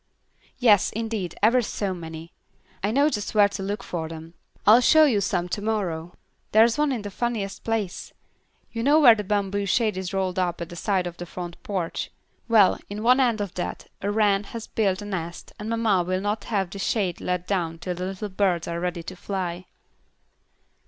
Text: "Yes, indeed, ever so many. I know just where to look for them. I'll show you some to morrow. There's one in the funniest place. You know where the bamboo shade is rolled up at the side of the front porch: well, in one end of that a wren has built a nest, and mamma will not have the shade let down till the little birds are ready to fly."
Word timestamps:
"Yes, 0.57 0.89
indeed, 0.93 1.35
ever 1.43 1.61
so 1.61 1.93
many. 1.93 2.33
I 2.83 2.89
know 2.89 3.07
just 3.07 3.35
where 3.35 3.49
to 3.49 3.61
look 3.61 3.83
for 3.83 4.09
them. 4.09 4.33
I'll 4.65 4.81
show 4.81 5.05
you 5.05 5.21
some 5.21 5.47
to 5.49 5.61
morrow. 5.61 6.15
There's 6.53 6.75
one 6.75 6.91
in 6.91 7.03
the 7.03 7.11
funniest 7.11 7.63
place. 7.63 8.11
You 8.71 8.81
know 8.81 8.99
where 8.99 9.13
the 9.13 9.23
bamboo 9.23 9.67
shade 9.67 9.97
is 9.97 10.11
rolled 10.11 10.39
up 10.39 10.59
at 10.59 10.69
the 10.69 10.75
side 10.75 11.05
of 11.05 11.17
the 11.17 11.27
front 11.27 11.61
porch: 11.61 12.09
well, 12.47 12.79
in 12.89 13.03
one 13.03 13.19
end 13.19 13.41
of 13.41 13.53
that 13.53 13.91
a 14.01 14.09
wren 14.09 14.45
has 14.45 14.65
built 14.65 15.03
a 15.03 15.05
nest, 15.05 15.53
and 15.59 15.69
mamma 15.69 16.01
will 16.01 16.21
not 16.21 16.45
have 16.45 16.71
the 16.71 16.79
shade 16.79 17.21
let 17.21 17.45
down 17.45 17.77
till 17.77 17.93
the 17.93 18.05
little 18.05 18.29
birds 18.29 18.67
are 18.67 18.79
ready 18.79 19.03
to 19.03 19.15
fly." 19.15 19.67